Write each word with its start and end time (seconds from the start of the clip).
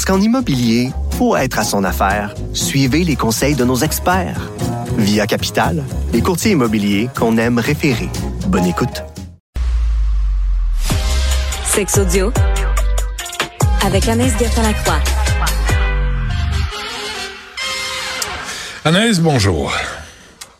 Parce 0.00 0.16
qu'en 0.16 0.24
immobilier, 0.24 0.92
pour 1.18 1.36
être 1.36 1.58
à 1.58 1.62
son 1.62 1.84
affaire, 1.84 2.34
suivez 2.54 3.04
les 3.04 3.16
conseils 3.16 3.54
de 3.54 3.64
nos 3.66 3.76
experts. 3.76 4.50
Via 4.96 5.26
Capital, 5.26 5.84
les 6.14 6.22
courtiers 6.22 6.52
immobiliers 6.52 7.10
qu'on 7.14 7.36
aime 7.36 7.58
référer. 7.58 8.08
Bonne 8.46 8.64
écoute. 8.64 9.02
Sex 11.66 11.98
audio 11.98 12.32
avec 13.84 14.08
Anaïs 14.08 14.32
Gertin-Lacroix. 14.38 15.00
Anaïs, 18.86 19.20
bonjour. 19.20 19.70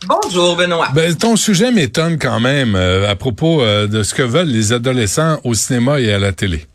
Bonjour, 0.06 0.54
Benoît. 0.54 0.88
Ben, 0.92 1.16
ton 1.16 1.36
sujet 1.36 1.72
m'étonne 1.72 2.18
quand 2.18 2.40
même 2.40 2.74
euh, 2.74 3.08
à 3.08 3.16
propos 3.16 3.62
euh, 3.62 3.86
de 3.86 4.02
ce 4.02 4.12
que 4.12 4.22
veulent 4.22 4.48
les 4.48 4.74
adolescents 4.74 5.38
au 5.44 5.54
cinéma 5.54 5.98
et 5.98 6.12
à 6.12 6.18
la 6.18 6.32
télé. 6.32 6.66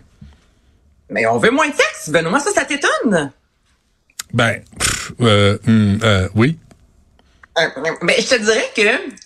Mais 1.09 1.25
on 1.27 1.37
veut 1.37 1.51
moins 1.51 1.67
de 1.69 1.75
sexe, 1.75 2.09
Benoît, 2.09 2.39
ça, 2.39 2.51
ça 2.51 2.65
t'étonne? 2.65 3.31
Ben, 4.33 4.61
pff, 4.79 5.11
euh, 5.21 5.57
hum, 5.67 5.99
euh, 6.03 6.27
oui. 6.35 6.57
Euh, 7.57 7.69
Mais 8.01 8.15
je 8.19 8.27
te 8.27 8.35
dirais 8.41 8.69
que 8.75 8.81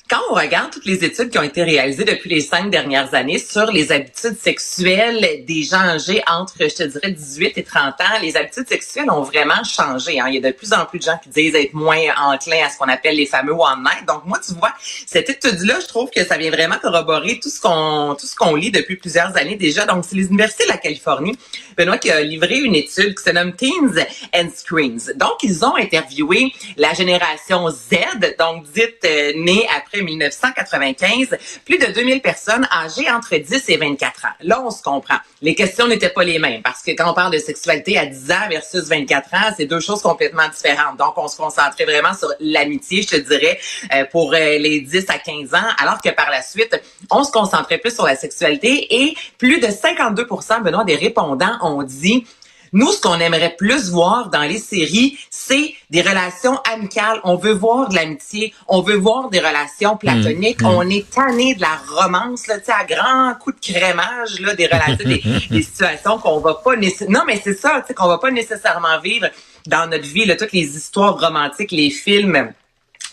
quand 0.10 0.22
on 0.32 0.34
regarde 0.34 0.72
toutes 0.72 0.86
les 0.86 1.04
études 1.06 1.30
qui 1.30 1.38
ont 1.38 1.44
été 1.44 1.64
réalisées 1.64 2.04
depuis 2.04 2.32
les 2.32 2.42
cinq 2.42 2.72
dernières 2.72 3.14
années 3.14 3.38
sur 3.38 3.72
les 3.72 3.92
habitudes 3.92 4.38
sexuelles 4.42 5.46
des 5.46 5.62
gens 5.62 5.82
âgés 5.82 6.24
entre, 6.28 6.56
je 6.62 6.76
te 6.76 6.84
dirais, 6.84 7.12
18 7.12 7.58
et 7.58 7.64
30 7.64 8.02
ans, 8.02 8.20
les 8.20 8.36
habitudes 8.36 8.68
sexuelles 8.68 9.12
ont 9.12 9.22
vraiment 9.22 9.64
changé. 9.64 10.20
Hein. 10.20 10.26
Il 10.30 10.36
y 10.36 10.38
a 10.40 10.50
de 10.50 10.56
plus 10.56 10.74
en 10.74 10.86
plus 10.86 10.98
de 10.98 11.04
gens 11.04 11.20
qui 11.22 11.30
disent 11.30 11.54
être 11.54 11.76
moins 11.76 12.02
enclins 12.18 12.66
à 12.66 12.70
ce 12.70 12.80
qu'on 12.80 12.90
appelle 12.90 13.18
les 13.18 13.28
fameux 13.28 13.54
one 13.54 13.84
night. 13.84 14.08
Donc 14.08 14.26
moi, 14.26 14.40
tu 14.44 14.56
vois, 14.56 14.74
cette 15.06 15.30
étude-là, 15.30 15.76
je 15.80 15.88
trouve 15.88 16.10
que 16.10 16.26
ça 16.26 16.38
vient 16.38 16.50
vraiment 16.50 16.80
corroborer 16.82 17.40
tout 17.40 17.50
ce 17.50 17.62
qu'on 17.62 18.16
tout 18.20 18.26
ce 18.26 18.36
qu'on 18.36 18.56
lit 18.56 18.72
depuis 18.72 18.96
plusieurs 18.96 19.38
années 19.38 19.58
déjà. 19.58 19.86
Donc 19.86 20.06
c'est 20.08 20.16
les 20.16 20.26
universités 20.26 20.64
de 20.64 20.70
la 20.70 20.78
Californie, 20.78 21.38
Benoît, 21.78 22.00
qui 22.00 22.10
a 22.10 22.22
livré 22.22 22.58
une 22.58 22.74
étude 22.74 23.16
qui 23.16 23.24
se 23.24 23.30
nomme 23.30 23.54
Teens 23.56 24.04
and 24.34 24.50
Screens. 24.56 25.14
Donc 25.16 25.44
ils 25.44 25.64
ont 25.64 25.76
interviewé 25.76 26.52
la 26.78 26.96
génération 26.96 27.70
Z, 27.70 27.98
donc 28.40 28.64
dite 28.72 29.06
euh, 29.06 29.34
née 29.36 29.68
après 29.78 29.99
1995, 30.02 31.38
plus 31.66 31.78
de 31.78 31.88
2000 31.88 32.22
personnes 32.22 32.68
âgées 32.72 33.10
entre 33.10 33.36
10 33.36 33.70
et 33.70 33.78
24 33.78 34.26
ans. 34.26 34.30
Là, 34.42 34.62
on 34.64 34.72
se 34.72 34.82
comprend. 34.82 35.18
Les 35.42 35.56
questions 35.56 35.88
n'étaient 35.88 36.10
pas 36.10 36.24
les 36.24 36.40
mêmes 36.40 36.62
parce 36.62 36.82
que 36.82 36.92
quand 36.92 37.10
on 37.10 37.14
parle 37.14 37.34
de 37.34 37.40
sexualité 37.40 37.98
à 37.98 38.06
10 38.06 38.32
ans 38.32 38.50
versus 38.50 38.84
24 38.88 39.34
ans, 39.34 39.54
c'est 39.56 39.66
deux 39.66 39.80
choses 39.80 40.02
complètement 40.02 40.48
différentes. 40.50 40.98
Donc, 40.98 41.18
on 41.18 41.28
se 41.28 41.38
concentrait 41.38 41.86
vraiment 41.86 42.14
sur 42.14 42.32
l'amitié, 42.40 43.02
je 43.02 43.08
te 43.08 43.16
dirais, 43.16 43.60
euh, 43.94 44.06
pour 44.12 44.34
euh, 44.34 44.58
les 44.58 44.82
10 44.82 45.06
à 45.10 45.18
15 45.18 45.54
ans, 45.54 45.68
alors 45.82 46.02
que 46.02 46.10
par 46.10 46.30
la 46.30 46.42
suite, 46.42 46.80
on 47.12 47.24
se 47.24 47.32
concentrait 47.32 47.78
plus 47.78 47.94
sur 47.94 48.06
la 48.06 48.16
sexualité 48.16 49.04
et 49.04 49.16
plus 49.38 49.60
de 49.60 49.68
52 49.70 50.28
Benoît, 50.64 50.84
des 50.84 50.96
répondants 50.96 51.58
ont 51.62 51.84
dit 51.84 52.26
nous, 52.74 52.92
ce 52.92 53.02
qu'on 53.02 53.20
aimerait 53.20 53.56
plus 53.58 53.90
voir 53.90 54.30
dans 54.30 54.44
les 54.44 54.58
séries, 54.58 55.18
c'est 55.30 55.74
des 55.90 56.02
relations 56.02 56.60
amicales. 56.72 57.20
On 57.24 57.36
veut 57.36 57.54
voir 57.54 57.90
de 57.90 57.96
l'amitié, 57.96 58.54
on 58.68 58.82
veut 58.82 58.96
voir 58.96 59.30
des 59.30 59.40
relations 59.40 59.98
platoniques. 59.98 60.62
Mm, 60.62 60.66
mm. 60.66 60.76
On 60.76 60.90
est 60.90 61.10
tanné 61.10 61.56
de 61.56 61.62
la 61.62 61.80
romance, 61.88 62.48
là, 62.48 62.60
tu 62.60 62.66
sais, 62.66 62.72
à 62.72 62.86
grand 62.86 63.34
coup 63.40 63.52
de 63.52 63.60
crémage, 63.60 64.40
là, 64.40 64.54
des 64.56 64.68
relations, 64.68 64.98
des, 65.06 65.24
des 65.50 65.62
situations 65.62 66.18
qu'on 66.20 66.40
va 66.40 66.56
pas 66.56 66.76
nécessairement... 66.76 67.20
Non, 67.20 67.26
mais 67.26 67.42
c'est 67.44 67.56
ça, 67.56 67.82
tu 67.82 67.88
sais, 67.88 67.94
qu'on 67.94 68.08
va 68.08 68.18
pas 68.18 68.32
nécessairement 68.32 69.00
vivre 69.00 69.28
dans 69.66 69.90
notre 69.90 70.06
vie, 70.06 70.26
là, 70.26 70.36
toutes 70.36 70.54
les 70.54 70.76
histoires 70.78 71.20
romantiques, 71.20 71.72
les 71.72 71.90
films... 71.90 72.36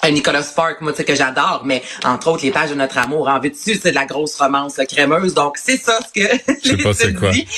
Euh, 0.04 0.10
Nicolas 0.10 0.42
Spark, 0.42 0.82
moi, 0.82 0.92
tu 0.92 0.98
sais, 0.98 1.04
que 1.04 1.14
j'adore, 1.14 1.62
mais 1.64 1.82
entre 2.04 2.28
autres, 2.28 2.44
les 2.44 2.50
pages 2.50 2.70
de 2.70 2.74
notre 2.74 2.98
amour 2.98 3.28
en 3.28 3.40
vue 3.40 3.50
dessus, 3.50 3.78
c'est 3.82 3.90
de 3.90 3.94
la 3.94 4.04
grosse 4.04 4.36
romance 4.36 4.76
là, 4.76 4.84
crémeuse. 4.86 5.34
Donc, 5.34 5.56
c'est 5.56 5.78
ça 5.78 5.98
ce 6.02 6.20
que 6.20 6.28
Je 6.62 6.76
sais 6.76 6.76
pas 6.82 6.92
c'est 6.92 7.14
quoi. 7.14 7.30
dit. 7.30 7.48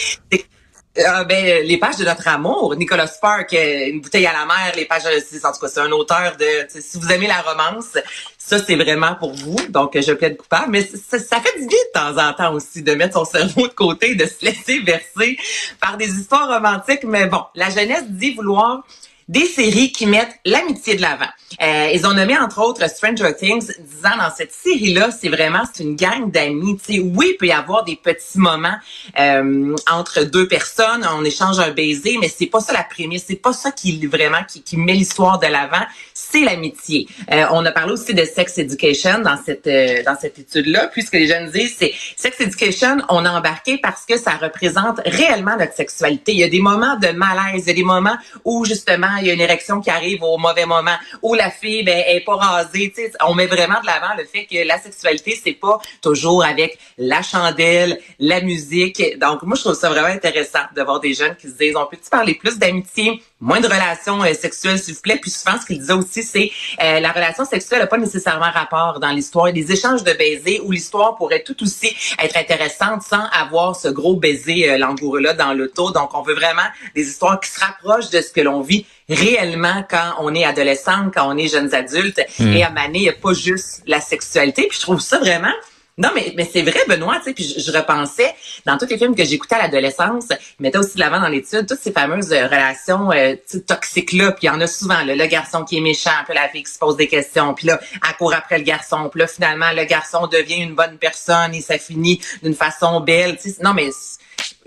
Euh, 0.98 1.25
ben, 1.25 1.64
les 1.64 1.76
pages 1.78 1.97
de 1.97 2.04
notre 2.04 2.26
amour, 2.26 2.75
Nicolas 2.75 3.06
Spark, 3.06 3.53
euh, 3.54 3.86
une 3.88 4.00
bouteille 4.00 4.26
à 4.26 4.32
la 4.32 4.44
mer, 4.47 4.72
les 4.75 4.84
pages, 4.84 5.03
c'est- 5.28 5.44
en 5.47 5.53
tout 5.53 5.60
cas, 5.60 5.69
c'est 5.69 5.81
un 5.81 5.92
auteur 5.92 6.36
de, 6.36 6.66
si 6.69 6.98
vous 6.98 7.09
aimez 7.12 7.28
la 7.28 7.41
romance, 7.41 7.97
ça, 8.36 8.59
c'est 8.59 8.75
vraiment 8.75 9.14
pour 9.14 9.32
vous. 9.32 9.56
Donc, 9.69 9.97
je 9.97 10.12
plaide 10.12 10.37
coupable. 10.37 10.70
Mais 10.70 10.82
ça 10.82 11.41
fait 11.41 11.60
du 11.60 11.66
bien 11.66 11.78
de 11.78 11.92
temps 11.92 12.19
en 12.28 12.32
temps 12.32 12.53
aussi 12.53 12.82
de 12.82 12.94
mettre 12.94 13.14
son 13.14 13.25
cerveau 13.25 13.69
de 13.69 13.75
côté, 13.75 14.16
de 14.16 14.25
se 14.26 14.44
laisser 14.44 14.81
verser 14.81 15.38
par 15.81 15.97
des 15.97 16.08
histoires 16.19 16.48
romantiques. 16.48 17.04
Mais 17.04 17.26
bon, 17.26 17.42
la 17.54 17.70
jeunesse 17.70 18.04
dit 18.08 18.34
vouloir 18.34 18.82
des 19.28 19.44
séries 19.44 19.93
qui 19.93 20.06
mettent 20.06 20.39
l'amitié 20.44 20.97
de 20.97 21.03
l'avant. 21.03 21.28
Euh, 21.62 21.91
ils 21.93 22.06
ont 22.06 22.15
nommé 22.15 22.37
entre 22.39 22.62
autres 22.62 22.89
Stranger 22.89 23.34
Things, 23.39 23.72
disant 23.78 24.16
dans 24.19 24.31
cette 24.34 24.53
série-là, 24.53 25.11
c'est 25.11 25.28
vraiment 25.28 25.62
c'est 25.72 25.83
une 25.83 25.97
gang 25.97 26.31
d'amis. 26.31 26.78
Oui, 26.89 27.31
il 27.33 27.37
peut 27.38 27.47
y 27.47 27.53
avoir 27.53 27.84
des 27.84 27.97
petits 27.97 28.38
moments 28.38 28.77
euh, 29.19 29.75
entre 29.91 30.25
deux 30.25 30.49
personnes, 30.49 31.06
on 31.12 31.25
échange 31.25 31.59
un 31.59 31.71
baiser, 31.71 32.19
mais 32.21 32.28
c'est 32.28 32.47
pas 32.47 32.61
ça 32.61 32.72
la 32.72 32.84
prémisse, 32.84 33.25
c'est 33.27 33.37
pas 33.37 33.53
ça 33.53 33.71
qui 33.71 34.06
vraiment 34.06 34.44
qui, 34.47 34.62
qui 34.62 34.77
met 34.77 34.94
l'histoire 34.94 35.38
de 35.38 35.47
l'avant, 35.47 35.84
c'est 36.15 36.43
l'amitié. 36.43 37.09
Euh, 37.33 37.44
on 37.50 37.65
a 37.67 37.72
parlé 37.72 37.93
aussi 37.93 38.15
de 38.15 38.25
sex 38.25 38.59
education 38.59 39.19
dans 39.21 39.38
cette 39.44 39.67
euh, 39.67 40.03
dans 40.05 40.17
cette 40.19 40.38
étude-là, 40.38 40.88
puisque 40.93 41.15
les 41.15 41.27
jeunes 41.27 41.50
disent 41.50 41.77
c'est 41.78 41.93
sex 42.17 42.41
education, 42.41 42.99
on 43.09 43.25
a 43.25 43.31
embarqué 43.31 43.78
parce 43.78 44.05
que 44.06 44.17
ça 44.17 44.33
représente 44.33 45.00
réellement 45.05 45.56
notre 45.59 45.75
sexualité. 45.75 46.33
Il 46.33 46.38
y 46.38 46.44
a 46.44 46.49
des 46.49 46.61
moments 46.61 46.97
de 46.97 47.09
malaise, 47.09 47.65
il 47.65 47.69
y 47.69 47.71
a 47.71 47.75
des 47.75 47.83
moments 47.83 48.17
où 48.44 48.65
justement 48.65 49.18
il 49.21 49.27
y 49.27 49.31
a 49.31 49.34
une 49.34 49.41
érection 49.41 49.81
qui 49.81 49.91
arrive 49.91 50.23
au 50.23 50.39
mauvais 50.39 50.67
moment, 50.67 50.97
où 51.23 51.34
la 51.34 51.51
fille 51.51 51.83
ben, 51.83 52.03
est 52.06 52.25
pas 52.25 52.37
rasée. 52.37 52.93
Tu 52.95 53.03
sais, 53.03 53.12
on 53.27 53.34
met 53.34 53.47
vraiment 53.47 53.81
de 53.81 53.87
l'avant 53.87 54.15
le 54.17 54.25
fait 54.25 54.47
que 54.47 54.67
la 54.67 54.79
sexualité 54.79 55.39
c'est 55.43 55.53
pas 55.53 55.79
toujours 56.01 56.45
avec 56.45 56.79
la 56.97 57.23
chandelle, 57.23 58.01
la 58.19 58.41
musique. 58.41 59.19
Donc 59.19 59.43
moi 59.43 59.56
je 59.56 59.62
trouve 59.62 59.75
ça 59.75 59.89
vraiment 59.89 60.09
intéressant 60.09 60.65
de 60.75 60.83
voir 60.83 61.01
des 61.01 61.15
jeunes 61.15 61.37
qui 61.37 61.49
se 61.49 61.55
disent 61.55 61.77
on 61.77 61.87
peut-tu 61.87 62.11
parler 62.11 62.34
plus 62.34 62.59
d'amitié, 62.59 63.23
moins 63.41 63.60
de 63.60 63.66
relations 63.66 64.22
euh, 64.22 64.34
sexuelles 64.34 64.78
s'il 64.78 64.94
vous 64.94 65.00
plaît. 65.00 65.19
Puis 65.21 65.31
souvent 65.31 65.59
ce 65.60 65.66
qu'ils 65.66 65.78
disaient 65.78 65.93
aussi 65.93 66.22
c'est 66.22 66.50
euh, 66.82 67.00
la 67.00 67.12
relation 67.12 67.44
sexuelle 67.44 67.81
n'a 67.81 67.87
pas 67.87 67.99
nécessairement 67.99 68.50
rapport 68.50 69.00
dans 69.00 69.10
l'histoire. 69.10 69.47
Les 69.47 69.71
échanges 69.72 70.04
de 70.04 70.12
baisers 70.12 70.60
où 70.65 70.72
l'histoire 70.72 71.16
pourrait 71.16 71.43
tout 71.43 71.62
aussi 71.62 71.94
être 72.22 72.37
intéressante 72.37 73.03
sans 73.03 73.25
avoir 73.32 73.76
ce 73.76 73.88
gros 73.88 74.16
baiser 74.16 74.71
euh, 74.71 74.78
langoureux 74.78 75.21
là 75.21 75.34
dans 75.34 75.53
l'auto. 75.53 75.91
Donc 75.93 76.15
on 76.15 76.22
veut 76.22 76.34
vraiment 76.34 76.69
des 76.94 77.09
histoires 77.09 77.41
qui 77.41 77.50
se 77.50 77.60
rapprochent 77.60 78.10
de 78.10 78.21
ce 78.21 78.32
que 78.32 78.41
l'on 78.41 78.60
vit 78.60 78.87
réellement 79.09 79.84
quand 79.88 80.15
on 80.19 80.34
est 80.34 80.44
adolescent, 80.44 81.10
quand 81.15 81.28
on 81.28 81.37
est 81.37 81.49
jeunes 81.49 81.75
adultes. 81.75 82.20
Et 82.41 82.62
à 82.62 82.70
Mané, 82.70 82.99
il 82.99 83.03
n'y 83.03 83.09
a 83.09 83.15
pas 83.15 83.32
juste 83.32 83.82
la 83.87 84.00
sexualité. 84.00 84.66
Puis 84.69 84.76
je 84.78 84.82
trouve 84.82 85.00
ça 85.00 85.19
vraiment 85.19 85.53
non, 85.98 86.10
mais, 86.14 86.32
mais 86.36 86.48
c'est 86.50 86.62
vrai, 86.62 86.78
Benoît, 86.88 87.16
tu 87.19 87.25
sais, 87.25 87.32
puis 87.34 87.44
je, 87.44 87.60
je 87.60 87.70
repensais, 87.76 88.34
dans 88.64 88.78
tous 88.78 88.86
les 88.86 88.97
films 88.98 89.14
que 89.14 89.25
j'écoutais 89.25 89.56
à 89.56 89.62
l'adolescence, 89.62 90.26
ils 90.31 90.62
mettaient 90.62 90.78
aussi 90.78 90.94
de 90.94 91.00
l'avant 91.00 91.20
dans 91.20 91.28
l'étude 91.28 91.66
toutes 91.69 91.81
ces 91.81 91.92
fameuses 91.92 92.32
euh, 92.32 92.47
relations 92.47 93.10
euh, 93.12 93.34
toxiques-là, 93.66 94.32
puis 94.32 94.44
il 94.44 94.47
y 94.47 94.50
en 94.50 94.60
a 94.60 94.66
souvent, 94.66 95.03
là, 95.04 95.14
le 95.14 95.26
garçon 95.26 95.64
qui 95.64 95.76
est 95.78 95.81
méchant, 95.81 96.10
puis 96.26 96.34
la 96.34 96.48
fille 96.48 96.62
qui 96.62 96.72
se 96.72 96.78
pose 96.78 96.97
des 96.97 97.08
questions, 97.08 97.53
puis 97.54 97.66
là, 97.66 97.81
elle 97.92 98.16
court 98.16 98.32
après 98.32 98.58
le 98.58 98.64
garçon, 98.64 99.08
puis 99.10 99.20
là, 99.20 99.26
finalement, 99.26 99.72
le 99.75 99.84
garçon 99.84 100.26
devient 100.26 100.62
une 100.62 100.75
bonne 100.75 100.98
personne 100.98 101.54
et 101.54 101.60
ça 101.60 101.78
finit 101.78 102.20
d'une 102.42 102.54
façon 102.54 103.00
belle, 103.00 103.37
tu 103.37 103.50
sais. 103.50 103.62
Non, 103.62 103.75
mais 103.75 103.91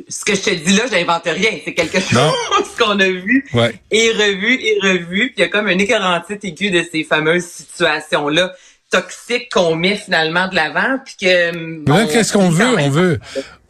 ce 0.09 0.25
que 0.25 0.35
je 0.35 0.41
te 0.41 0.49
dis 0.49 0.73
là, 0.75 0.83
je 0.87 0.95
n'invente 0.95 1.23
rien, 1.25 1.51
c'est 1.63 1.73
quelque 1.73 1.97
Non. 2.13 2.31
chose 2.57 2.67
qu'on 2.77 2.99
a 2.99 3.07
vu 3.09 3.45
Ouais. 3.53 3.73
et 3.89 4.11
revu 4.11 4.59
et 4.61 4.77
revu. 4.81 5.27
Puis 5.27 5.35
il 5.37 5.41
y 5.41 5.43
a 5.43 5.47
comme 5.47 5.67
un 5.67 5.77
écœurantite 5.77 6.43
aigu 6.43 6.71
de 6.71 6.83
ces 6.91 7.03
fameuses 7.03 7.45
situations-là 7.45 8.53
toxiques 8.91 9.51
qu'on 9.51 9.75
met 9.75 9.95
finalement 9.95 10.47
de 10.47 10.55
l'avant. 10.55 10.99
Puis 11.03 11.15
que... 11.19 11.51
Mais 11.55 11.91
Là, 11.91 12.05
qu'est-ce 12.05 12.33
qu'on 12.33 12.49
veut? 12.49 12.77
On 12.77 12.89
veut, 12.89 13.19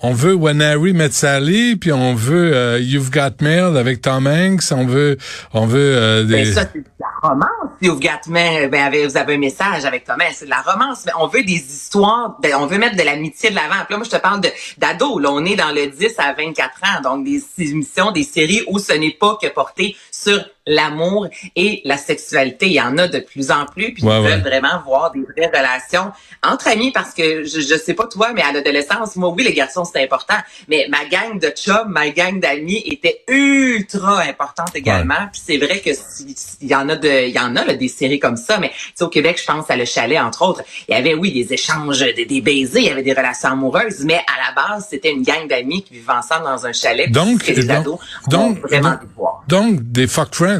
on 0.01 0.13
veut 0.13 0.33
When 0.33 0.61
Harry 0.61 0.93
Met 0.93 1.11
Sally, 1.11 1.75
puis 1.75 1.93
on 1.93 2.15
veut 2.15 2.55
euh, 2.55 2.79
You've 2.79 3.11
Got 3.11 3.35
Mail 3.39 3.77
avec 3.77 4.01
Tom 4.01 4.25
Hanks, 4.25 4.71
on 4.71 4.85
veut, 4.85 5.17
on 5.53 5.67
veut 5.67 5.95
euh, 5.95 6.23
des... 6.23 6.43
Ben, 6.43 6.53
ça, 6.53 6.63
c'est 6.73 6.79
de 6.79 6.85
la 6.99 7.29
romance. 7.29 7.51
You've 7.81 7.99
got 7.99 8.27
me, 8.27 8.67
ben, 8.67 8.91
vous 9.07 9.17
avez 9.17 9.35
un 9.35 9.37
message 9.37 9.85
avec 9.85 10.03
Thomas, 10.03 10.25
c'est 10.33 10.45
de 10.45 10.49
la 10.49 10.61
romance. 10.61 11.03
Mais 11.05 11.11
on 11.19 11.27
veut 11.27 11.43
des 11.43 11.53
histoires, 11.53 12.37
ben, 12.41 12.53
on 12.55 12.65
veut 12.65 12.79
mettre 12.79 12.95
de 12.95 13.03
l'amitié 13.03 13.51
de 13.51 13.55
l'avant. 13.55 13.85
Là, 13.89 13.97
moi, 13.97 14.03
je 14.03 14.09
te 14.09 14.17
parle 14.21 14.41
de 14.41 14.49
d'ado. 14.77 15.19
Là, 15.19 15.29
on 15.31 15.45
est 15.45 15.55
dans 15.55 15.71
le 15.71 15.87
10 15.87 16.15
à 16.17 16.33
24 16.33 16.71
ans. 16.83 17.01
Donc, 17.03 17.25
des 17.25 17.43
émissions, 17.59 18.11
des 18.11 18.23
séries 18.23 18.63
où 18.67 18.79
ce 18.79 18.93
n'est 18.93 19.17
pas 19.19 19.37
que 19.41 19.47
porté 19.47 19.95
sur 20.11 20.43
l'amour 20.67 21.27
et 21.55 21.81
la 21.85 21.97
sexualité. 21.97 22.67
Il 22.67 22.73
y 22.73 22.81
en 22.81 22.97
a 22.97 23.07
de 23.07 23.19
plus 23.19 23.51
en 23.51 23.65
plus, 23.65 23.93
puis 23.93 24.03
Ouais, 24.03 24.17
ils 24.19 24.23
ouais. 24.23 24.31
veulent 24.31 24.41
vraiment 24.41 24.81
voir 24.85 25.11
des 25.11 25.21
vraies 25.21 25.47
relations 25.55 26.11
entre 26.43 26.67
amis 26.67 26.91
parce 26.91 27.13
que 27.13 27.43
je, 27.43 27.61
je 27.61 27.75
sais 27.77 27.93
pas 27.93 28.05
toi, 28.07 28.31
mais 28.33 28.41
à 28.41 28.51
l'adolescence, 28.51 29.15
moi 29.15 29.29
oui, 29.29 29.43
les 29.43 29.53
garçons 29.53 29.85
c'était 29.85 30.03
important, 30.03 30.35
mais 30.67 30.87
ma 30.89 31.05
gang 31.05 31.39
de 31.39 31.49
chums, 31.49 31.87
ma 31.89 32.09
gang 32.09 32.39
d'amis 32.39 32.81
était 32.85 33.23
ultra 33.27 34.21
importante 34.21 34.75
également. 34.75 35.27
Puis 35.31 35.41
c'est 35.45 35.57
vrai 35.57 35.79
que 35.79 35.93
si- 35.93 36.33
si- 36.35 36.57
il 36.61 36.67
y 36.69 36.75
en 36.75 36.89
a 36.89 36.95
de, 36.95 37.27
il 37.27 37.33
y 37.35 37.39
en 37.39 37.55
a 37.55 37.65
là, 37.65 37.73
des 37.73 37.87
séries 37.87 38.19
comme 38.19 38.37
ça, 38.37 38.57
mais 38.59 38.71
au 38.99 39.07
Québec, 39.07 39.39
je 39.41 39.45
pense 39.45 39.69
à 39.69 39.75
Le 39.75 39.85
Chalet 39.85 40.19
entre 40.19 40.43
autres, 40.43 40.61
il 40.87 40.93
y 40.93 40.97
avait 40.97 41.13
oui 41.15 41.31
des 41.31 41.53
échanges, 41.53 41.99
des, 41.99 42.25
des 42.25 42.41
baisers, 42.41 42.81
il 42.81 42.85
y 42.87 42.89
avait 42.89 43.03
des 43.03 43.13
relations 43.13 43.49
amoureuses, 43.49 44.03
mais 44.05 44.15
à 44.17 44.47
la 44.49 44.53
base 44.55 44.87
c'était 44.89 45.11
une 45.11 45.23
gang 45.23 45.47
d'amis 45.47 45.83
qui 45.83 45.95
vivaient 45.95 46.13
ensemble 46.13 46.45
dans 46.45 46.65
un 46.65 46.73
chalet. 46.73 47.11
Donc, 47.11 47.47
les 47.47 47.63
donc, 47.63 47.69
ados 47.77 47.99
donc, 48.29 48.59
vraiment 48.59 48.89
donc, 48.91 48.97
envie 48.99 49.07
de 49.07 49.13
voir. 49.15 49.43
donc, 49.47 49.79
des 49.91 50.07
fuck 50.07 50.33
friends. 50.35 50.50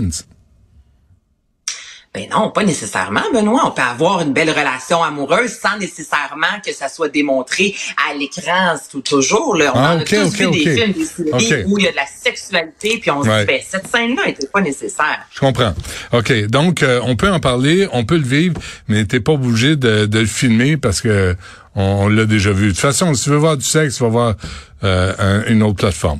Ben 2.13 2.27
non, 2.29 2.49
pas 2.51 2.65
nécessairement, 2.65 3.21
Benoît. 3.33 3.61
On 3.67 3.71
peut 3.71 3.81
avoir 3.81 4.19
une 4.19 4.33
belle 4.33 4.49
relation 4.49 5.01
amoureuse 5.01 5.51
sans 5.53 5.77
nécessairement 5.79 6.59
que 6.65 6.73
ça 6.73 6.89
soit 6.89 7.07
démontré 7.07 7.73
à 8.09 8.13
l'écran 8.13 8.75
tout 8.91 8.99
toujours. 8.99 9.55
Là. 9.55 9.71
On 9.73 9.79
Ah, 9.79 9.95
en 9.95 9.99
a 9.99 10.03
tous 10.03 10.15
ok, 10.17 10.33
vu 10.33 10.51
des 10.51 10.75
films, 10.75 10.91
des 10.91 11.05
séries 11.05 11.63
où 11.67 11.77
il 11.77 11.85
y 11.85 11.87
a 11.87 11.91
de 11.91 11.95
la 11.95 12.05
sexualité, 12.05 12.97
puis 12.99 13.11
on 13.11 13.23
se 13.23 13.29
dit, 13.29 13.45
ben, 13.45 13.61
cette 13.65 13.87
scène-là 13.87 14.25
n'était 14.25 14.47
pas 14.47 14.59
nécessaire. 14.59 15.19
Je 15.33 15.39
comprends. 15.39 15.73
OK. 16.11 16.33
Donc, 16.47 16.83
euh, 16.83 16.99
on 17.05 17.15
peut 17.15 17.31
en 17.31 17.39
parler, 17.39 17.87
on 17.93 18.03
peut 18.03 18.17
le 18.17 18.27
vivre, 18.27 18.59
mais 18.89 19.05
t'es 19.05 19.21
pas 19.21 19.31
obligé 19.31 19.77
de, 19.77 20.05
de 20.05 20.19
le 20.19 20.25
filmer 20.25 20.75
parce 20.75 20.99
que 20.99 21.37
on, 21.75 21.81
on 21.81 22.07
l'a 22.09 22.25
déjà 22.25 22.51
vu. 22.51 22.65
De 22.65 22.71
toute 22.71 22.79
façon, 22.81 23.13
si 23.13 23.23
tu 23.23 23.29
veux 23.29 23.37
voir 23.37 23.55
du 23.55 23.63
sexe, 23.63 23.95
tu 23.95 24.03
vas 24.03 24.09
voir 24.09 24.35
euh, 24.83 25.13
un- 25.17 25.45
une 25.45 25.63
autre 25.63 25.77
plateforme. 25.77 26.19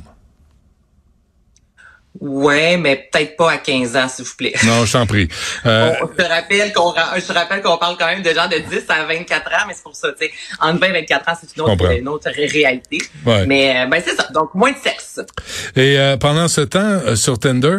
Ouais, 2.24 2.76
mais 2.76 3.08
peut-être 3.10 3.34
pas 3.36 3.50
à 3.50 3.56
15 3.56 3.96
ans, 3.96 4.06
s'il 4.08 4.24
vous 4.24 4.36
plaît. 4.36 4.52
Non, 4.64 4.84
je 4.84 4.92
t'en 4.92 5.06
prie. 5.06 5.26
Euh, 5.66 5.92
On- 6.02 6.06
je 6.16 6.22
te 6.22 6.28
rappelle 6.28 6.72
qu'on 6.72 6.94
je 7.16 7.20
te 7.26 7.32
rappelle 7.32 7.62
qu'on 7.62 7.76
parle 7.78 7.96
quand 7.98 8.06
même 8.06 8.22
de 8.22 8.30
gens 8.32 8.46
de 8.46 8.58
10 8.58 8.84
à 8.88 9.04
24 9.04 9.48
ans, 9.50 9.64
mais 9.66 9.74
c'est 9.74 9.82
pour 9.82 9.96
ça, 9.96 10.08
tu 10.12 10.26
sais, 10.26 10.32
entre 10.60 10.78
20 10.78 10.86
et 10.86 11.00
24 11.00 11.28
ans, 11.28 11.32
c'est 11.40 11.56
une 11.56 11.62
autre, 11.62 11.90
une 11.98 12.08
autre 12.08 12.30
ré- 12.30 12.46
réalité. 12.46 12.98
Ouais. 13.26 13.44
Mais 13.46 13.76
euh, 13.82 13.86
ben 13.86 14.00
c'est 14.06 14.14
ça. 14.14 14.28
Donc 14.32 14.54
moins 14.54 14.70
de 14.70 14.76
sexe. 14.82 15.18
et 15.74 15.98
euh, 15.98 16.16
pendant 16.16 16.46
ce 16.46 16.60
temps, 16.60 16.78
euh, 16.80 17.16
sur 17.16 17.40
Tinder, 17.40 17.78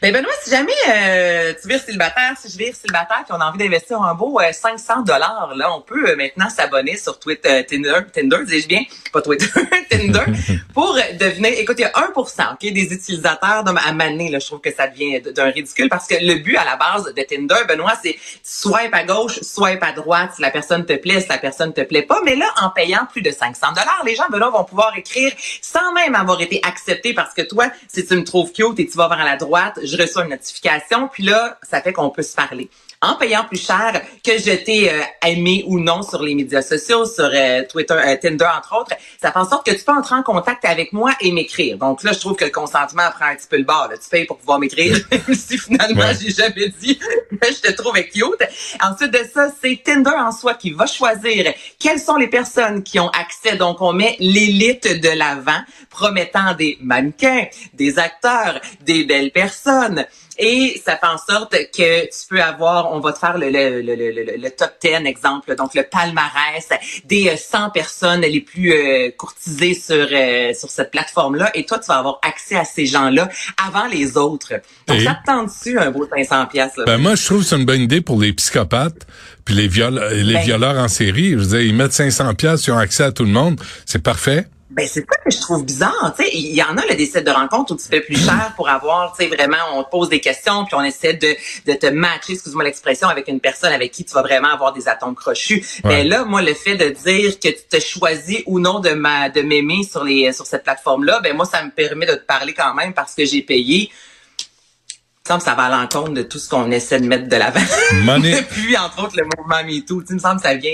Ben 0.00 0.12
Benoît, 0.12 0.30
si 0.44 0.50
jamais 0.50 0.70
euh, 0.88 1.52
tu 1.60 1.66
vires 1.66 1.80
célibataire, 1.80 2.34
si 2.40 2.48
je 2.48 2.56
vire 2.56 2.72
célibataire, 2.72 3.24
puis 3.24 3.32
on 3.36 3.40
a 3.40 3.46
envie 3.46 3.58
d'investir 3.58 4.00
un 4.00 4.14
beau 4.14 4.38
euh, 4.38 4.52
500 4.52 5.02
dollars, 5.02 5.54
là, 5.56 5.74
on 5.74 5.80
peut 5.80 6.10
euh, 6.10 6.14
maintenant 6.14 6.48
s'abonner 6.48 6.96
sur 6.96 7.18
Twitter, 7.18 7.48
euh, 7.50 7.62
Tinder, 7.64 7.98
Tinder, 8.12 8.44
dis-je 8.46 8.68
bien, 8.68 8.82
pas 9.12 9.22
Twitter, 9.22 9.48
Tinder, 9.90 10.22
pour 10.74 10.96
euh, 10.96 11.00
devenir. 11.18 11.52
Écoute, 11.58 11.76
il 11.78 11.82
y 11.82 11.84
a 11.84 11.90
1% 11.90 12.14
ok, 12.14 12.60
des 12.60 12.92
utilisateurs 12.92 13.64
de, 13.64 13.72
à 13.76 13.92
maner, 13.92 14.30
là, 14.30 14.38
je 14.38 14.46
trouve 14.46 14.60
que 14.60 14.72
ça 14.72 14.86
devient 14.86 15.20
d'un 15.20 15.50
ridicule 15.50 15.88
parce 15.88 16.06
que 16.06 16.14
le 16.20 16.36
but 16.36 16.56
à 16.56 16.64
la 16.64 16.76
base 16.76 17.12
de 17.12 17.22
Tinder, 17.22 17.66
Benoît, 17.68 17.94
c'est 18.00 18.16
swipe 18.44 18.94
à 18.94 19.02
gauche, 19.02 19.40
swipe 19.42 19.82
à 19.82 19.90
droite, 19.90 20.30
si 20.36 20.42
la 20.42 20.52
personne 20.52 20.86
te 20.86 20.94
plaît, 20.94 21.22
si 21.22 21.28
la 21.28 21.38
personne 21.38 21.72
te 21.72 21.80
plaît 21.80 22.02
pas. 22.02 22.20
Mais 22.24 22.36
là, 22.36 22.46
en 22.62 22.70
payant 22.70 23.08
plus 23.10 23.22
de 23.22 23.32
500 23.32 23.70
dollars, 23.70 24.02
les 24.06 24.14
gens, 24.14 24.28
Benoît, 24.30 24.50
vont 24.50 24.64
pouvoir 24.64 24.96
écrire 24.96 25.32
sans 25.60 25.92
même 25.92 26.14
avoir 26.14 26.40
été 26.40 26.60
acceptés 26.62 27.14
parce 27.14 27.34
que 27.34 27.42
toi, 27.42 27.72
si 27.88 28.06
tu 28.06 28.14
me 28.14 28.22
trouves 28.22 28.52
cute 28.52 28.78
et 28.78 28.86
tu 28.86 28.96
vas 28.96 29.08
vers 29.08 29.24
la 29.24 29.36
droite, 29.36 29.80
je 29.88 30.00
reçois 30.00 30.24
une 30.24 30.30
notification, 30.30 31.08
puis 31.08 31.22
là, 31.22 31.58
ça 31.62 31.80
fait 31.80 31.92
qu'on 31.92 32.10
peut 32.10 32.22
se 32.22 32.34
parler. 32.34 32.70
En 33.00 33.14
payant 33.14 33.44
plus 33.44 33.64
cher 33.64 34.02
que 34.24 34.38
je 34.38 34.56
t'ai 34.56 34.90
euh, 34.92 35.00
aimé 35.24 35.62
ou 35.68 35.78
non 35.78 36.02
sur 36.02 36.20
les 36.20 36.34
médias 36.34 36.62
sociaux, 36.62 37.04
sur 37.06 37.30
euh, 37.32 37.62
Twitter, 37.70 37.94
euh, 37.94 38.16
Tinder 38.20 38.48
entre 38.58 38.74
autres, 38.76 38.96
ça 39.22 39.30
fait 39.30 39.38
en 39.38 39.48
sorte 39.48 39.64
que 39.64 39.70
tu 39.70 39.84
peux 39.84 39.92
entrer 39.92 40.16
en 40.16 40.24
contact 40.24 40.64
avec 40.64 40.92
moi 40.92 41.12
et 41.20 41.30
m'écrire. 41.30 41.78
Donc 41.78 42.02
là, 42.02 42.12
je 42.12 42.18
trouve 42.18 42.34
que 42.34 42.44
le 42.44 42.50
consentement 42.50 43.08
prend 43.16 43.26
un 43.26 43.36
petit 43.36 43.46
peu 43.48 43.56
le 43.56 43.62
bord. 43.62 43.86
Là. 43.88 43.98
Tu 43.98 44.08
payes 44.10 44.24
pour 44.24 44.38
pouvoir 44.38 44.58
m'écrire, 44.58 44.98
même 45.12 45.34
si 45.36 45.56
finalement 45.58 46.02
Ouais. 46.08 46.16
j'ai 46.20 46.30
jamais 46.30 46.70
dit 46.80 46.98
que 47.40 47.46
je 47.48 47.60
te 47.60 47.72
trouvais 47.72 48.08
cute. 48.08 48.42
Ensuite 48.82 49.12
de 49.12 49.20
ça, 49.32 49.48
c'est 49.62 49.80
Tinder 49.84 50.16
en 50.18 50.32
soi 50.32 50.54
qui 50.54 50.72
va 50.72 50.86
choisir 50.86 51.52
quelles 51.78 52.00
sont 52.00 52.16
les 52.16 52.26
personnes 52.28 52.82
qui 52.82 52.98
ont 52.98 53.10
accès. 53.10 53.54
Donc 53.54 53.80
on 53.80 53.92
met 53.92 54.16
l'élite 54.18 55.00
de 55.00 55.10
l'avant, 55.10 55.60
promettant 55.88 56.54
des 56.54 56.76
mannequins, 56.80 57.46
des 57.74 58.00
acteurs, 58.00 58.60
des 58.80 59.04
belles 59.04 59.30
personnes. 59.30 60.04
Et 60.38 60.80
ça 60.84 60.96
fait 60.96 61.06
en 61.06 61.18
sorte 61.18 61.52
que 61.76 62.02
tu 62.04 62.26
peux 62.30 62.40
avoir, 62.40 62.92
on 62.92 63.00
va 63.00 63.12
te 63.12 63.18
faire 63.18 63.36
le, 63.38 63.50
le, 63.50 63.82
le, 63.82 63.94
le, 63.96 64.10
le- 64.12 64.36
le 64.36 64.50
top 64.50 64.70
10 64.80 65.06
exemple, 65.06 65.54
donc 65.56 65.74
le 65.74 65.82
palmarès 65.82 66.68
des 67.04 67.28
euh, 67.30 67.36
100 67.36 67.70
personnes 67.70 68.20
les 68.20 68.40
plus 68.40 68.72
euh, 68.72 69.10
courtisées 69.16 69.74
sur 69.74 70.06
euh, 70.12 70.52
sur 70.54 70.70
cette 70.70 70.90
plateforme-là. 70.92 71.50
Et 71.54 71.66
toi, 71.66 71.78
tu 71.78 71.86
vas 71.86 71.96
avoir 71.98 72.20
accès 72.22 72.54
à 72.56 72.64
ces 72.64 72.86
gens-là 72.86 73.28
avant 73.66 73.86
les 73.88 74.16
autres. 74.16 74.54
Donc, 74.86 74.98
Et? 74.98 75.04
ça 75.04 75.18
te 75.20 75.26
tente 75.30 75.46
dessus 75.46 75.78
un 75.78 75.90
beau 75.90 76.06
500 76.08 76.46
pièces 76.46 76.72
ben 76.86 76.98
moi, 76.98 77.14
je 77.16 77.24
trouve 77.24 77.40
que 77.40 77.46
c'est 77.46 77.56
une 77.56 77.64
bonne 77.66 77.80
idée 77.82 78.00
pour 78.00 78.20
les 78.20 78.32
psychopathes 78.32 79.06
puis 79.44 79.54
les, 79.54 79.66
viol 79.68 80.00
les 80.12 80.34
Ben. 80.34 80.42
violeurs 80.42 80.76
en 80.78 80.88
série. 80.88 81.30
Je 81.32 81.36
veux 81.38 81.46
dire, 81.46 81.60
ils 81.62 81.74
mettent 81.74 81.92
500 81.94 82.34
pièces, 82.34 82.66
ils 82.66 82.70
ont 82.72 82.78
accès 82.78 83.02
à 83.04 83.12
tout 83.12 83.24
le 83.24 83.30
monde. 83.30 83.60
C'est 83.86 84.02
parfait. 84.02 84.46
Ben 84.78 84.86
c'est 84.86 85.00
ça 85.00 85.16
que 85.24 85.30
je 85.32 85.40
trouve 85.40 85.64
bizarre, 85.64 86.14
tu 86.16 86.22
sais, 86.22 86.30
il 86.32 86.54
y 86.54 86.62
en 86.62 86.76
a 86.76 86.86
là, 86.86 86.94
des 86.94 87.06
sites 87.06 87.24
de 87.24 87.32
rencontres 87.32 87.74
où 87.74 87.76
tu 87.76 87.88
fais 87.88 88.00
plus 88.00 88.14
cher 88.14 88.52
pour 88.54 88.68
avoir, 88.68 89.12
tu 89.12 89.24
sais 89.24 89.28
vraiment 89.28 89.56
on 89.74 89.82
te 89.82 89.90
pose 89.90 90.08
des 90.08 90.20
questions 90.20 90.64
puis 90.66 90.76
on 90.76 90.84
essaie 90.84 91.14
de, 91.14 91.34
de 91.66 91.72
te 91.72 91.86
matcher, 91.86 92.34
excuse-moi 92.34 92.62
l'expression, 92.62 93.08
avec 93.08 93.26
une 93.26 93.40
personne 93.40 93.72
avec 93.72 93.90
qui 93.90 94.04
tu 94.04 94.14
vas 94.14 94.22
vraiment 94.22 94.52
avoir 94.52 94.72
des 94.72 94.86
atomes 94.86 95.16
crochus. 95.16 95.66
Mais 95.82 96.04
là 96.04 96.24
moi 96.24 96.42
le 96.42 96.54
fait 96.54 96.76
de 96.76 96.90
dire 96.90 97.40
que 97.40 97.48
tu 97.48 97.64
te 97.68 97.80
choisis 97.80 98.44
ou 98.46 98.60
non 98.60 98.78
de 98.78 98.90
ma 98.90 99.30
de 99.30 99.42
m'aimer 99.42 99.82
sur 99.82 100.04
les 100.04 100.32
sur 100.32 100.46
cette 100.46 100.62
plateforme 100.62 101.02
là, 101.02 101.18
ben 101.24 101.34
moi 101.34 101.44
ça 101.44 101.60
me 101.64 101.70
permet 101.70 102.06
de 102.06 102.14
te 102.14 102.24
parler 102.24 102.54
quand 102.54 102.72
même 102.74 102.94
parce 102.94 103.16
que 103.16 103.24
j'ai 103.24 103.42
payé. 103.42 103.90
Semble 105.28 105.40
que 105.42 105.48
ça 105.48 105.54
va 105.54 105.64
à 105.64 105.70
l'encontre 105.70 106.14
de 106.14 106.22
tout 106.22 106.38
ce 106.38 106.48
qu'on 106.48 106.70
essaie 106.70 107.00
de 107.00 107.06
mettre 107.06 107.28
de 107.28 107.36
l'avant. 107.36 107.60
Money- 108.02 108.36
Depuis, 108.40 108.76
entre 108.76 109.04
autres, 109.04 109.14
le 109.16 109.24
mouvement 109.36 109.62
MeToo. 109.64 110.02
Il 110.08 110.14
me 110.14 110.18
semble 110.18 110.36
que 110.40 110.48
ça 110.48 110.54
vient... 110.54 110.72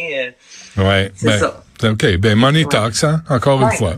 euh, 0.78 0.82
Ouais. 0.82 1.12
C'est 1.16 1.26
ben, 1.26 1.38
ça. 1.40 1.60
OK. 1.84 2.16
Ben, 2.18 2.36
money 2.36 2.64
talks, 2.64 3.02
hein, 3.04 3.22
encore 3.28 3.60
une 3.62 3.70
fois. 3.72 3.94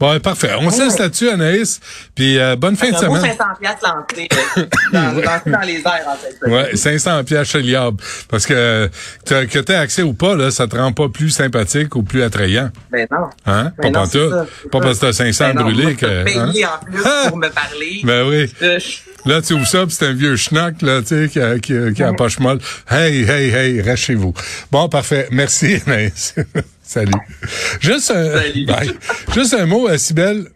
Bon, 0.00 0.12
ben, 0.12 0.20
parfait. 0.20 0.52
On 0.60 0.70
se 0.70 0.82
laisse 0.82 0.98
là-dessus, 0.98 1.28
Anaïs. 1.28 1.80
Puis, 2.14 2.38
euh, 2.38 2.56
bonne 2.56 2.76
fin 2.76 2.90
de 2.90 2.96
un 2.96 3.08
beau 3.08 3.16
semaine. 3.16 3.36
500 3.36 3.44
piastres 3.60 3.94
lancé 3.94 4.28
euh, 4.58 4.64
dans, 4.92 5.12
dans, 5.20 5.52
dans 5.58 5.66
les 5.66 5.80
airs, 5.80 6.06
en 6.08 6.16
fait. 6.16 6.50
Ouais, 6.50 6.76
500 6.76 7.24
pièces 7.24 7.48
chez 7.48 7.62
Liab. 7.62 8.00
Parce 8.28 8.46
que 8.46 8.88
t'as- 9.24 9.46
que 9.46 9.58
tu 9.58 9.72
accès 9.72 10.02
ou 10.02 10.14
pas, 10.14 10.34
là, 10.36 10.50
ça 10.50 10.66
te 10.66 10.76
rend 10.76 10.92
pas 10.92 11.08
plus 11.08 11.30
sympathique 11.30 11.94
ou 11.96 12.02
plus 12.04 12.22
attrayant. 12.22 12.70
Ben 12.90 13.06
non. 13.10 13.26
Hein? 13.44 13.72
Ben 13.78 13.92
pas 13.92 13.98
non, 14.00 14.06
ça, 14.06 14.18
Pas 14.70 14.78
ça. 14.78 14.84
parce 14.84 14.98
que 15.00 15.06
t'as 15.06 15.12
500 15.12 15.44
Ben 15.54 15.62
brûlés 15.62 15.94
que... 15.96 16.06
hein? 16.06 16.48
en 16.48 16.84
plus 16.84 17.02
Ah! 17.04 17.24
pour 17.28 17.36
me 17.38 17.48
parler. 17.48 18.00
Ben 18.04 18.26
oui. 18.28 18.52
Euh, 18.62 18.78
Là, 19.26 19.42
tu 19.42 19.54
ouvres 19.54 19.66
ça, 19.66 19.84
puis 19.86 19.96
c'est 19.98 20.06
un 20.06 20.12
vieux 20.12 20.36
schnack, 20.36 20.82
là, 20.82 21.00
tu 21.02 21.08
sais, 21.08 21.28
qui 21.28 21.40
a, 21.40 21.58
qui 21.58 21.76
a, 21.76 21.90
qui 21.90 22.02
a 22.02 22.06
la 22.06 22.12
poche 22.14 22.38
molle. 22.38 22.58
Hey, 22.90 23.22
hey, 23.28 23.50
hey, 23.50 23.80
reste 23.80 24.04
chez 24.04 24.14
vous. 24.14 24.32
Bon, 24.70 24.88
parfait. 24.88 25.28
Merci, 25.32 25.78
Anaïs. 25.86 26.34
Salut. 26.82 27.10
Juste 27.80 28.12
un, 28.12 28.32
Salut. 28.40 28.66
bye. 28.66 28.92
Juste 29.34 29.54
un 29.54 29.66
mot 29.66 29.88
à 29.88 29.98
Sibelle. 29.98 30.46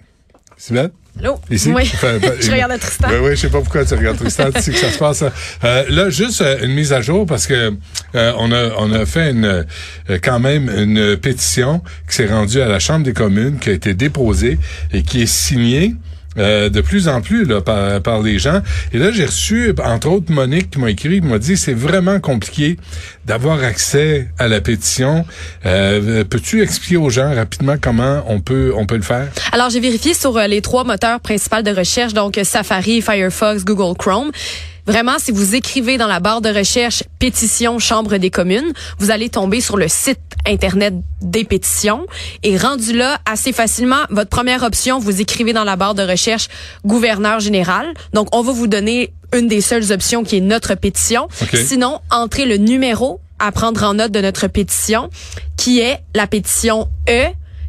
Sibelle? 0.57 0.91
Allô? 1.19 1.41
Ici? 1.51 1.73
Oui. 1.73 1.91
Enfin, 1.93 2.19
ben, 2.23 2.33
je 2.41 2.51
regarde 2.51 2.79
Tristan. 2.79 3.09
Ben 3.09 3.21
oui, 3.21 3.31
je 3.33 3.41
sais 3.41 3.49
pas 3.49 3.59
pourquoi 3.61 3.85
tu 3.85 3.95
regardes 3.95 4.17
Tristan, 4.19 4.53
tu 4.53 4.63
sais 4.63 4.71
que 4.71 4.79
ça 4.79 4.93
se 4.93 4.99
passe. 4.99 5.23
hein. 5.23 5.33
Euh, 5.65 5.85
là, 5.89 6.09
juste 6.09 6.41
euh, 6.41 6.65
une 6.65 6.73
mise 6.73 6.93
à 6.93 7.01
jour 7.01 7.27
parce 7.27 7.49
que 7.49 7.73
euh, 8.15 8.33
on 8.39 8.53
a 8.53 8.71
on 8.79 8.93
a 8.93 9.05
fait 9.05 9.33
une 9.33 9.45
euh, 9.45 10.19
quand 10.23 10.39
même 10.39 10.71
une 10.71 11.17
pétition 11.17 11.83
qui 12.09 12.15
s'est 12.15 12.27
rendue 12.29 12.61
à 12.63 12.69
la 12.69 12.79
Chambre 12.79 13.05
des 13.05 13.13
communes, 13.13 13.59
qui 13.59 13.71
a 13.71 13.73
été 13.73 13.93
déposée 13.95 14.59
et 14.93 15.03
qui 15.03 15.23
est 15.23 15.27
signée. 15.27 15.95
Euh, 16.39 16.69
de 16.69 16.81
plus 16.81 17.09
en 17.09 17.21
plus 17.21 17.45
là, 17.45 17.61
par, 17.61 18.01
par 18.03 18.23
les 18.23 18.39
gens. 18.39 18.61
Et 18.93 18.99
là, 18.99 19.11
j'ai 19.11 19.27
reçu, 19.27 19.75
entre 19.85 20.09
autres, 20.09 20.33
Monique 20.33 20.71
qui 20.71 20.79
m'a 20.79 20.91
écrit, 20.91 21.21
qui 21.21 21.27
m'a 21.27 21.39
dit 21.39 21.57
c'est 21.57 21.75
vraiment 21.75 22.21
compliqué 22.21 22.77
d'avoir 23.25 23.63
accès 23.63 24.29
à 24.39 24.49
la 24.49 24.61
pétition. 24.61 25.25
Euh, 25.67 26.25
Peux-tu 26.25 26.63
expliquer 26.63 26.97
aux 26.97 27.11
gens 27.11 27.35
rapidement 27.35 27.77
comment 27.81 28.23
on 28.29 28.41
peut 28.41 28.73
on 28.77 28.87
peut 28.87 28.97
le 28.97 29.03
faire? 29.03 29.29
Alors, 29.53 29.71
j'ai 29.71 29.81
vérifié 29.81 30.15
sur 30.15 30.37
euh, 30.37 30.47
les 30.47 30.61
trois 30.61 30.85
moteurs 30.85 31.21
principaux 31.21 31.63
de 31.63 31.71
recherche, 31.71 32.15
donc 32.15 32.39
Safari, 32.43 33.03
Firefox, 33.03 33.65
Google 33.65 33.97
Chrome. 33.97 34.31
Vraiment, 34.91 35.21
si 35.21 35.31
vous 35.31 35.55
écrivez 35.55 35.99
dans 35.99 36.09
la 36.09 36.19
barre 36.19 36.41
de 36.41 36.49
recherche 36.49 37.05
pétition 37.21 37.79
Chambre 37.79 38.17
des 38.17 38.31
communes, 38.31 38.73
vous 38.99 39.13
allez 39.13 39.29
tomber 39.29 39.61
sur 39.61 39.77
le 39.77 39.87
site 39.87 40.19
Internet 40.45 40.95
des 41.23 41.45
pétitions. 41.45 42.09
Et 42.43 42.57
rendu 42.57 42.93
là, 42.93 43.21
assez 43.25 43.53
facilement, 43.53 44.01
votre 44.11 44.31
première 44.31 44.65
option, 44.65 44.99
vous 44.99 45.21
écrivez 45.21 45.53
dans 45.53 45.63
la 45.63 45.77
barre 45.77 45.95
de 45.95 46.03
recherche 46.03 46.49
gouverneur 46.85 47.39
général. 47.39 47.95
Donc, 48.15 48.35
on 48.35 48.43
va 48.43 48.51
vous 48.51 48.67
donner 48.67 49.13
une 49.33 49.47
des 49.47 49.61
seules 49.61 49.93
options 49.93 50.25
qui 50.25 50.39
est 50.39 50.41
notre 50.41 50.75
pétition. 50.75 51.29
Sinon, 51.55 52.01
entrez 52.11 52.45
le 52.45 52.57
numéro 52.57 53.21
à 53.39 53.53
prendre 53.53 53.85
en 53.85 53.95
note 53.95 54.11
de 54.11 54.21
notre 54.21 54.49
pétition, 54.49 55.09
qui 55.57 55.79
est 55.79 56.01
la 56.17 56.27
pétition 56.27 56.89
E 57.09 57.27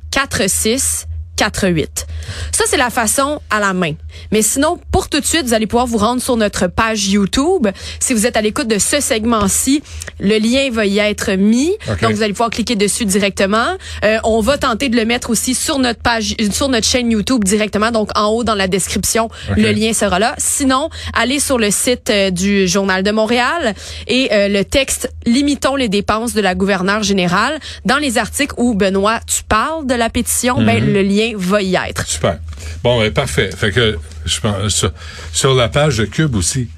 46 0.09 1.05
88. 1.41 2.05
Ça, 2.51 2.65
c'est 2.67 2.77
la 2.77 2.91
façon 2.91 3.41
à 3.50 3.60
la 3.60 3.74
main. 3.74 3.93
Mais 4.31 4.43
sinon, 4.43 4.79
pour 4.91 5.10
tout 5.10 5.19
de 5.19 5.25
suite, 5.25 5.45
vous 5.48 5.55
allez 5.55 5.65
pouvoir 5.65 5.88
vous 5.88 5.98
rendre 5.98 6.21
sur 6.21 6.38
notre 6.38 6.67
page 6.67 7.07
YouTube. 7.07 7.67
Si 8.00 8.13
vous 8.13 8.27
êtes 8.27 8.38
à 8.38 8.41
l'écoute 8.41 8.67
de 8.67 8.77
ce 8.77 9.00
segment-ci, 9.01 9.81
le 10.19 10.38
lien 10.38 10.69
va 10.71 10.86
y 10.86 11.00
être 11.00 11.31
mis. 11.31 11.71
Donc, 12.00 12.12
vous 12.12 12.21
allez 12.21 12.33
pouvoir 12.33 12.51
cliquer 12.51 12.75
dessus 12.75 13.05
directement. 13.05 13.69
Euh, 14.05 14.19
on 14.24 14.39
va 14.41 14.60
tenter 14.60 14.89
de 14.89 14.95
le 14.95 15.05
mettre 15.05 15.31
aussi 15.31 15.55
sur 15.55 15.79
notre 15.79 16.00
page, 16.03 16.36
sur 16.51 16.69
notre 16.69 16.86
chaîne 16.86 17.10
YouTube 17.10 17.43
directement. 17.43 17.89
Donc, 17.89 18.12
en 18.15 18.27
haut 18.27 18.43
dans 18.43 18.53
la 18.55 18.67
description, 18.67 19.29
le 19.57 19.71
lien 19.71 19.93
sera 19.93 20.19
là. 20.19 20.36
Sinon, 20.38 20.89
allez 21.13 21.39
sur 21.39 21.57
le 21.57 21.71
site 21.71 22.12
euh, 22.12 22.29
du 22.29 22.67
Journal 22.67 23.01
de 23.01 23.10
Montréal 23.10 23.74
et 24.07 24.29
euh, 24.31 24.48
le 24.48 24.63
texte 24.63 25.10
Limitons 25.25 25.75
les 25.75 25.89
dépenses 25.89 26.33
de 26.33 26.41
la 26.41 26.53
gouverneure 26.55 27.01
générale. 27.03 27.60
Dans 27.86 27.98
les 27.98 28.17
articles 28.19 28.53
où, 28.57 28.74
Benoît, 28.75 29.19
tu 29.25 29.43
parles 29.43 29.88
de 29.88 29.93
la 29.95 30.10
pétition, 30.10 30.62
ben, 30.62 30.83
Mhm. 30.83 30.93
le 30.93 31.01
lien 31.01 31.30
va 31.38 31.61
y 31.61 31.75
être. 31.75 32.05
Super. 32.05 32.39
Bon, 32.83 33.00
ben, 33.00 33.11
parfait. 33.11 33.50
Fait 33.55 33.71
que 33.71 33.97
je 34.25 34.39
pense 34.39 34.73
sur, 34.73 34.91
sur 35.33 35.53
la 35.53 35.69
page 35.69 35.97
de 35.97 36.05
Cube 36.05 36.35
aussi. 36.35 36.69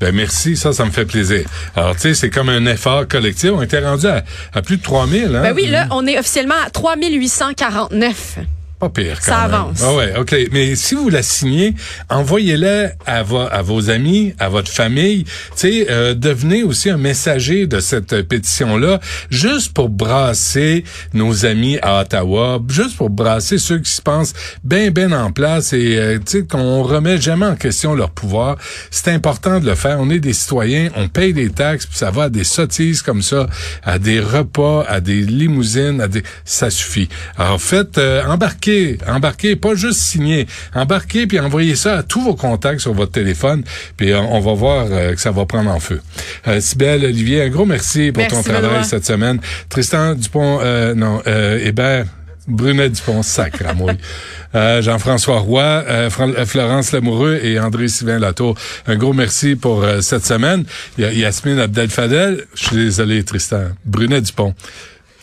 Ben 0.00 0.12
merci, 0.12 0.56
ça, 0.56 0.72
ça 0.72 0.84
me 0.84 0.90
fait 0.90 1.04
plaisir. 1.04 1.44
Alors, 1.76 1.94
tu 1.94 2.00
sais, 2.02 2.14
c'est 2.14 2.30
comme 2.30 2.48
un 2.48 2.66
effort 2.66 3.06
collectif. 3.06 3.50
On 3.54 3.62
était 3.62 3.78
rendu 3.84 4.06
à, 4.06 4.24
à 4.52 4.60
plus 4.60 4.78
de 4.78 4.82
3000, 4.82 5.36
hein? 5.36 5.42
Ben 5.42 5.54
oui, 5.54 5.66
là, 5.68 5.86
on 5.92 6.04
est 6.08 6.18
officiellement 6.18 6.56
à 6.66 6.70
3849. 6.70 8.38
Pas 8.82 8.88
pire, 8.88 9.20
quand 9.24 9.32
Ça 9.32 9.42
même. 9.46 9.54
avance. 9.54 9.78
Ah 9.84 9.94
ouais, 9.94 10.12
OK. 10.18 10.34
Mais 10.50 10.74
si 10.74 10.96
vous 10.96 11.08
la 11.08 11.22
signez, 11.22 11.74
envoyez-la 12.10 12.92
à, 13.06 13.22
vo- 13.22 13.46
à 13.50 13.62
vos 13.62 13.90
amis, 13.90 14.34
à 14.40 14.48
votre 14.48 14.72
famille. 14.72 15.22
Tu 15.24 15.30
sais, 15.54 15.86
euh, 15.88 16.14
devenez 16.14 16.64
aussi 16.64 16.90
un 16.90 16.96
messager 16.96 17.68
de 17.68 17.78
cette 17.78 18.22
pétition-là, 18.22 18.98
juste 19.30 19.72
pour 19.72 19.88
brasser 19.88 20.82
nos 21.14 21.46
amis 21.46 21.78
à 21.80 22.00
Ottawa, 22.00 22.60
juste 22.68 22.96
pour 22.96 23.08
brasser 23.10 23.58
ceux 23.58 23.78
qui 23.78 23.92
se 23.92 24.02
pensent 24.02 24.32
bien, 24.64 24.90
bien 24.90 25.12
en 25.12 25.30
place 25.30 25.72
et, 25.72 25.96
euh, 25.96 26.18
tu 26.18 26.40
sais, 26.40 26.42
qu'on 26.44 26.82
remet 26.82 27.20
jamais 27.20 27.46
en 27.46 27.54
question 27.54 27.94
leur 27.94 28.10
pouvoir. 28.10 28.56
C'est 28.90 29.08
important 29.12 29.60
de 29.60 29.66
le 29.66 29.76
faire. 29.76 29.98
On 30.00 30.10
est 30.10 30.18
des 30.18 30.32
citoyens, 30.32 30.88
on 30.96 31.06
paye 31.08 31.32
des 31.32 31.50
taxes, 31.50 31.86
puis 31.86 31.96
ça 31.98 32.10
va 32.10 32.24
à 32.24 32.28
des 32.30 32.42
sottises 32.44 33.00
comme 33.02 33.22
ça, 33.22 33.46
à 33.84 34.00
des 34.00 34.18
repas, 34.18 34.84
à 34.88 35.00
des 35.00 35.22
limousines, 35.22 36.00
à 36.00 36.08
des... 36.08 36.24
Ça 36.44 36.68
suffit. 36.68 37.08
Alors, 37.38 37.60
faites, 37.60 37.98
euh, 37.98 38.24
embarquez, 38.26 38.71
embarquez, 39.08 39.56
pas 39.56 39.74
juste 39.74 40.00
signer. 40.00 40.46
Embarquez, 40.74 41.26
puis 41.26 41.38
envoyez 41.40 41.76
ça 41.76 41.98
à 41.98 42.02
tous 42.02 42.20
vos 42.22 42.34
contacts 42.34 42.80
sur 42.80 42.94
votre 42.94 43.12
téléphone, 43.12 43.62
puis 43.96 44.12
euh, 44.12 44.20
on 44.20 44.40
va 44.40 44.52
voir 44.54 44.86
euh, 44.90 45.14
que 45.14 45.20
ça 45.20 45.30
va 45.30 45.46
prendre 45.46 45.70
en 45.70 45.80
feu. 45.80 46.00
Euh, 46.46 46.60
Sybelle, 46.60 47.04
Olivier, 47.04 47.42
un 47.42 47.48
gros 47.48 47.66
merci 47.66 48.12
pour 48.12 48.22
Merci, 48.22 48.36
ton 48.36 48.42
travail 48.42 48.70
Benoît. 48.70 48.84
cette 48.84 49.06
semaine. 49.06 49.38
Tristan 49.68 50.14
Dupont, 50.14 50.60
euh, 50.62 50.94
non, 50.94 51.22
Hébert, 51.26 52.06
Brunet 52.48 52.90
Dupont, 52.90 53.22
sacre 53.22 53.66
à 53.66 53.74
mouille. 53.74 53.96
Euh, 54.54 54.82
Jean-François 54.82 55.38
Roy, 55.38 55.62
euh, 55.62 56.10
Florence 56.10 56.92
Lamoureux 56.92 57.40
et 57.42 57.58
André 57.58 57.88
Sylvain 57.88 58.18
Latour. 58.18 58.54
Un 58.86 58.96
gros 58.96 59.14
merci 59.14 59.56
pour 59.56 59.82
euh, 59.82 60.02
cette 60.02 60.26
semaine. 60.26 60.64
Y 60.98 61.20
Yasmine 61.20 61.58
Abdel-Fadel. 61.58 62.44
Je 62.54 62.66
suis 62.66 62.76
désolé, 62.76 63.24
Tristan. 63.24 63.68
Brunet 63.86 64.20
Dupont. 64.20 64.54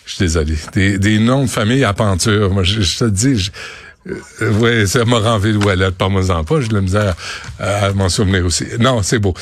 Je 0.09 0.15
suis 0.15 0.25
désolé. 0.25 0.55
Des, 0.73 0.97
des 0.97 1.19
noms 1.19 1.43
de 1.43 1.49
famille 1.49 1.83
à 1.83 1.93
penture. 1.93 2.49
Moi, 2.51 2.63
je, 2.63 2.81
je 2.81 2.97
te 2.97 3.05
dis, 3.05 3.37
je, 3.37 3.51
euh, 4.41 4.51
ouais, 4.53 4.87
ça 4.87 5.05
m'a 5.05 5.19
renvé 5.19 5.51
le 5.51 5.59
wallet. 5.59 5.91
Par 5.91 6.09
moi 6.09 6.27
en 6.31 6.43
pas. 6.43 6.59
J'ai 6.61 6.67
de 6.67 6.73
la 6.73 6.81
misère 6.81 7.15
à, 7.59 7.85
à 7.85 7.93
m'en 7.93 8.09
souvenir 8.09 8.43
aussi. 8.43 8.65
Non, 8.79 9.03
c'est 9.03 9.19
beau. 9.19 9.35